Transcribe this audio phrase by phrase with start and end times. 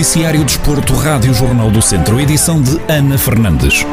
[0.00, 3.84] Noticiário Desporto, Rádio Jornal do Centro, edição de Ana Fernandes.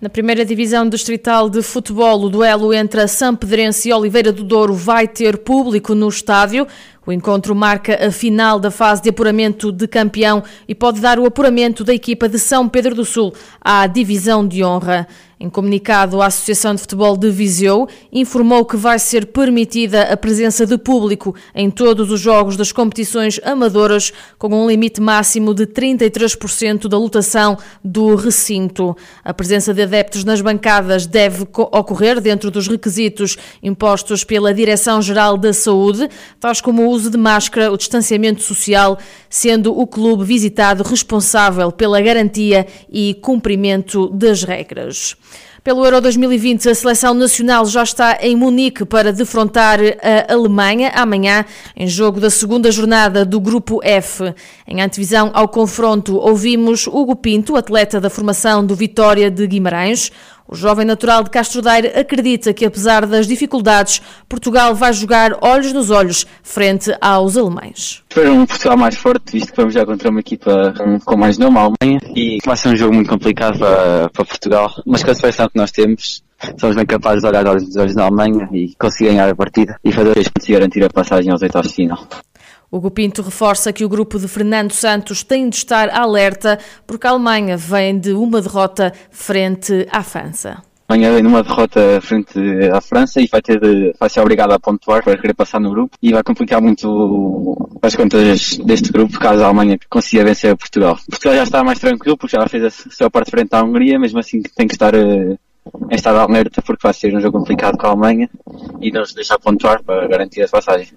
[0.00, 4.42] Na primeira divisão distrital de futebol, o duelo entre a São Pedrense e Oliveira do
[4.42, 6.66] Douro vai ter público no estádio.
[7.04, 11.26] O encontro marca a final da fase de apuramento de campeão e pode dar o
[11.26, 15.06] apuramento da equipa de São Pedro do Sul à divisão de honra.
[15.40, 20.66] Em comunicado, a Associação de Futebol de Viseu informou que vai ser permitida a presença
[20.66, 26.88] de público em todos os jogos das competições amadoras, com um limite máximo de 33%
[26.88, 28.96] da lotação do recinto.
[29.22, 35.52] A presença de adeptos nas bancadas deve ocorrer dentro dos requisitos impostos pela Direção-Geral da
[35.52, 36.08] Saúde,
[36.40, 38.98] tais como o uso de máscara, o distanciamento social,
[39.30, 45.16] sendo o clube visitado responsável pela garantia e cumprimento das regras.
[45.64, 49.78] Pelo Euro 2020, a seleção nacional já está em Munique para defrontar
[50.28, 51.44] a Alemanha amanhã,
[51.76, 54.32] em jogo da segunda jornada do Grupo F.
[54.66, 60.10] Em antevisão ao confronto, ouvimos Hugo Pinto, atleta da formação do Vitória de Guimarães.
[60.48, 65.74] O jovem natural de Castro Daire acredita que, apesar das dificuldades, Portugal vai jogar olhos
[65.74, 68.02] nos olhos frente aos alemães.
[68.08, 70.72] Espero um Portugal mais forte, visto que vamos já contra uma equipa
[71.04, 74.72] com mais nome, a Alemanha, e vai ser um jogo muito complicado para, para Portugal,
[74.86, 76.22] mas com a seleção que nós temos,
[76.58, 79.78] somos bem capazes de olhar olhos nos olhos na Alemanha e conseguir ganhar a partida
[79.84, 82.08] e fazer os pontos garantir a passagem aos oitavos de final.
[82.70, 87.10] Hugo Pinto reforça que o grupo de Fernando Santos tem de estar alerta porque a
[87.10, 90.62] Alemanha vem de uma derrota frente à França.
[90.86, 92.38] A Alemanha vem numa derrota frente
[92.70, 95.70] à França e vai, ter de, vai ser obrigada a pontuar para querer passar no
[95.70, 100.98] grupo e vai complicar muito as contas deste grupo caso a Alemanha consiga vencer Portugal.
[101.08, 104.18] Portugal já está mais tranquilo porque já fez a sua parte frente à Hungria, mesmo
[104.18, 105.38] assim tem que estar eh,
[105.90, 108.28] em estado alerta porque vai ser um jogo complicado com a Alemanha
[108.80, 110.88] e não se deixar pontuar para garantir a passagem.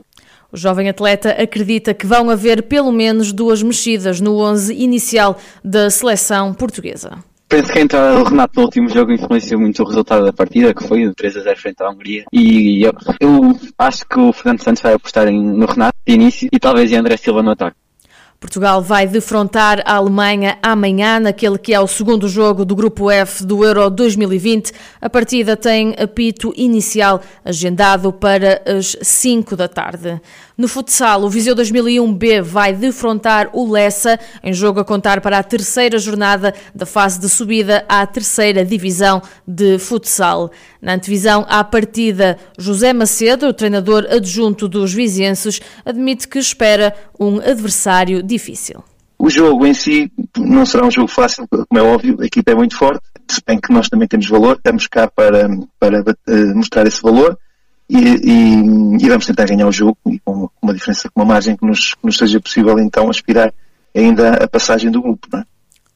[0.52, 5.90] O jovem atleta acredita que vão haver pelo menos duas mexidas no 11 inicial da
[5.90, 7.24] seleção portuguesa.
[7.48, 10.74] Penso que a entrada do Renato no último jogo influenciou muito o resultado da partida,
[10.74, 12.24] que foi o 3 a 0 frente à Hungria.
[12.32, 16.50] E eu, eu acho que o Fernando Santos vai apostar em, no Renato de início
[16.52, 17.76] e talvez em André Silva no ataque.
[18.42, 23.46] Portugal vai defrontar a Alemanha amanhã, naquele que é o segundo jogo do Grupo F
[23.46, 24.74] do Euro 2020.
[25.00, 30.20] A partida tem apito inicial agendado para as 5 da tarde.
[30.62, 35.44] No futsal, o Viseu 2001B vai defrontar o Lessa, em jogo a contar para a
[35.44, 40.52] terceira jornada da fase de subida à terceira divisão de futsal.
[40.80, 47.40] Na antevisão à partida, José Macedo, o treinador adjunto dos vizienses, admite que espera um
[47.40, 48.84] adversário difícil.
[49.18, 52.56] O jogo em si não será um jogo fácil, como é óbvio, a equipa é
[52.56, 55.50] muito forte, se bem que nós também temos valor, estamos cá para,
[55.80, 57.36] para eh, mostrar esse valor
[57.92, 61.58] e, e, e, vamos tentar ganhar o jogo e com uma diferença, com uma margem
[61.58, 63.54] que nos, que nos seja possível então aspirar
[63.94, 65.28] ainda a passagem do grupo.
[65.36, 65.44] É?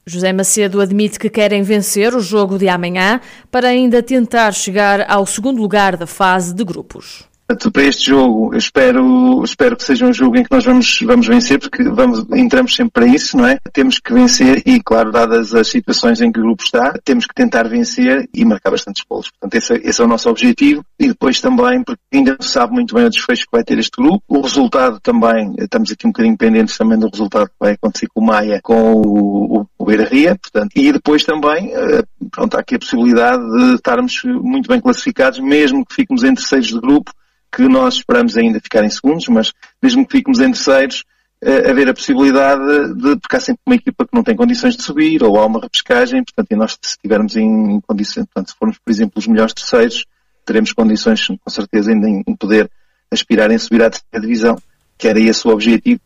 [0.05, 5.25] José Macedo admite que querem vencer o jogo de amanhã para ainda tentar chegar ao
[5.25, 7.23] segundo lugar da fase de grupos.
[7.47, 10.99] Portanto, para este jogo, eu espero, espero que seja um jogo em que nós vamos,
[11.03, 13.59] vamos vencer, porque vamos, entramos sempre para isso, não é?
[13.71, 17.35] Temos que vencer e, claro, dadas as situações em que o grupo está, temos que
[17.35, 19.29] tentar vencer e marcar bastantes golos.
[19.29, 20.83] Portanto, esse, esse, é o nosso objetivo.
[20.99, 24.01] E depois também, porque ainda se sabe muito bem o desfecho que vai ter este
[24.01, 24.23] grupo.
[24.27, 28.21] O resultado também, estamos aqui um bocadinho pendentes também do resultado que vai acontecer com
[28.21, 30.71] o Maia, com o, o, o Beira Ria, portanto.
[30.75, 35.85] E depois também, eh, pronto, há aqui a possibilidade de estarmos muito bem classificados, mesmo
[35.85, 37.11] que fiquemos em terceiros de grupo,
[37.55, 41.05] que nós esperamos ainda ficar em segundos, mas mesmo que fiquemos em terceiros,
[41.41, 44.83] uh, haver a possibilidade de, porque há sempre uma equipa que não tem condições de
[44.83, 48.57] subir, ou há uma repescagem, portanto, e nós se estivermos em, em condições, portanto, se
[48.57, 50.05] formos, por exemplo, os melhores terceiros,
[50.45, 52.69] teremos condições, com certeza, ainda em, em poder
[53.09, 54.57] aspirar em subir à terceira divisão,
[54.97, 56.01] que era esse o objetivo,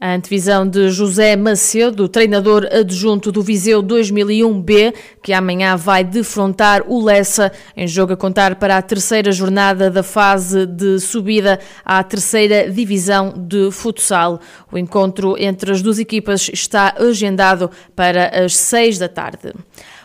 [0.00, 7.02] a antevisão de José Macedo, treinador adjunto do Viseu 2001B, que amanhã vai defrontar o
[7.02, 12.70] Lessa em jogo a contar para a terceira jornada da fase de subida à terceira
[12.70, 14.40] divisão de futsal.
[14.70, 19.52] O encontro entre as duas equipas está agendado para as seis da tarde.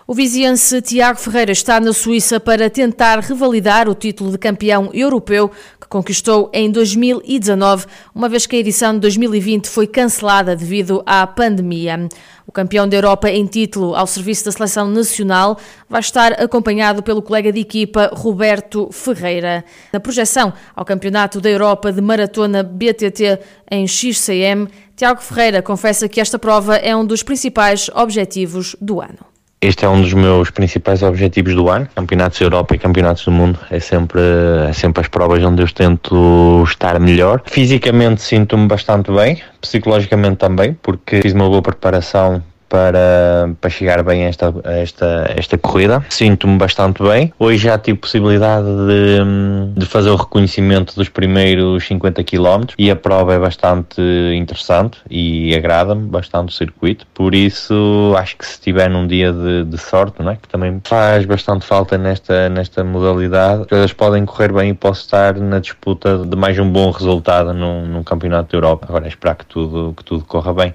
[0.05, 5.49] O viziense Tiago Ferreira está na Suíça para tentar revalidar o título de campeão europeu
[5.79, 11.25] que conquistou em 2019, uma vez que a edição de 2020 foi cancelada devido à
[11.25, 12.09] pandemia.
[12.45, 15.57] O campeão da Europa em título ao serviço da seleção nacional
[15.89, 19.63] vai estar acompanhado pelo colega de equipa Roberto Ferreira.
[19.93, 23.39] Na projeção ao Campeonato da Europa de Maratona BTT
[23.71, 24.67] em XCM,
[24.97, 29.32] Tiago Ferreira confessa que esta prova é um dos principais objetivos do ano
[29.63, 31.87] Este é um dos meus principais objetivos do ano.
[31.95, 34.19] Campeonatos da Europa e Campeonatos do Mundo é sempre,
[34.67, 37.41] é sempre as provas onde eu tento estar melhor.
[37.45, 44.25] Fisicamente sinto-me bastante bem, psicologicamente também, porque fiz uma boa preparação para, para chegar bem
[44.25, 46.03] a esta, a esta, esta corrida.
[46.09, 47.31] Sinto-me bastante bem.
[47.37, 52.95] Hoje já tive possibilidade de, de fazer o reconhecimento dos primeiros 50 km e a
[52.95, 54.01] prova é bastante
[54.35, 57.05] interessante e agrada-me bastante o circuito.
[57.13, 60.35] Por isso, acho que se estiver num dia de, de sorte, não é?
[60.35, 65.01] que também faz bastante falta nesta, nesta modalidade, as coisas podem correr bem e posso
[65.01, 68.87] estar na disputa de mais um bom resultado num, num campeonato da Europa.
[68.89, 70.73] Agora é esperar que tudo, que tudo corra bem.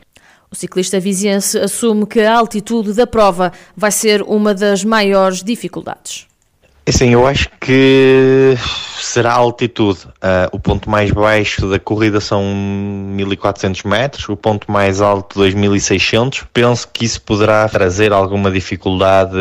[0.51, 6.27] O ciclista viziense assume que a altitude da prova vai ser uma das maiores dificuldades.
[6.89, 8.55] É sim, eu acho que
[8.99, 10.07] será a altitude.
[10.07, 12.43] Uh, o ponto mais baixo da corrida são
[13.13, 16.47] 1400 metros, o ponto mais alto 2600.
[16.51, 19.37] Penso que isso poderá trazer alguma dificuldade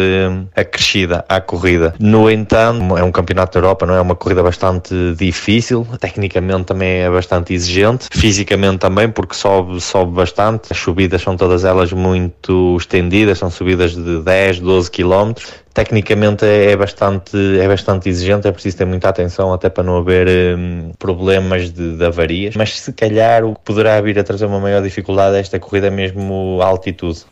[0.53, 1.95] acrescida à corrida.
[1.97, 3.97] No entanto, é um campeonato da Europa, não é?
[3.99, 10.11] é uma corrida bastante difícil, tecnicamente também é bastante exigente, fisicamente também, porque sobe, sobe
[10.11, 10.67] bastante.
[10.69, 16.71] As subidas são todas elas muito estendidas, são subidas de 10, 12 quilómetros tecnicamente é,
[16.71, 20.27] é bastante, é bastante exigente, é preciso ter muita atenção até para não haver
[20.57, 24.59] um, problemas de, de, avarias, mas se calhar o que poderá vir a trazer uma
[24.59, 27.25] maior dificuldade a esta corrida é mesmo a altitude.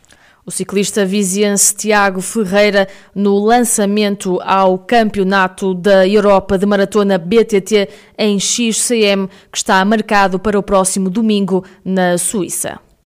[0.44, 8.38] O ciclista viziense Tiago Ferreira no lançamento ao Campeonato da Europa de Maratona BTT em
[8.38, 12.85] XCM, que está marcado para o próximo domingo na Suíça.